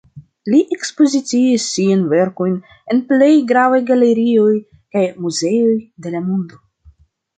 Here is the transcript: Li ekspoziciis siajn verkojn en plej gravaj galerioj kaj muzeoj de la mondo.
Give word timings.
Li 0.51 0.59
ekspoziciis 0.75 1.67
siajn 1.73 2.07
verkojn 2.13 2.55
en 2.95 3.03
plej 3.11 3.29
gravaj 3.53 3.83
galerioj 3.93 4.51
kaj 4.97 5.07
muzeoj 5.27 5.79
de 6.07 6.15
la 6.19 6.23
mondo. 6.33 6.63